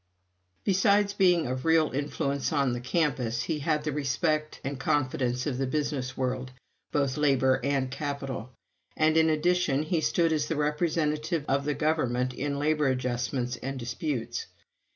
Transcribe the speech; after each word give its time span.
Besides 0.63 1.13
being 1.13 1.45
of 1.45 1.63
real 1.63 1.91
influence 1.91 2.51
on 2.51 2.73
the 2.73 2.79
campus, 2.79 3.43
he 3.43 3.59
had 3.59 3.83
the 3.83 3.91
respect 3.91 4.59
and 4.63 4.79
confidence 4.79 5.45
of 5.45 5.59
the 5.59 5.67
business 5.67 6.17
world, 6.17 6.49
both 6.91 7.17
labor 7.17 7.59
and 7.63 7.91
capital; 7.91 8.51
and 8.97 9.15
in 9.15 9.29
addition, 9.29 9.83
he 9.83 10.01
stood 10.01 10.33
as 10.33 10.47
the 10.47 10.55
representative 10.55 11.45
of 11.47 11.65
the 11.65 11.75
Government 11.75 12.33
in 12.33 12.57
labor 12.57 12.87
adjustments 12.87 13.57
and 13.57 13.77
disputes. 13.77 14.47